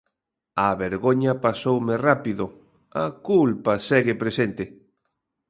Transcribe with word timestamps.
A 0.67 0.69
vergoña 0.83 1.33
pasoume 1.43 1.95
rápido, 2.07 2.45
a 3.03 3.05
culpa 3.27 3.73
segue 3.87 4.13
presente. 4.23 4.63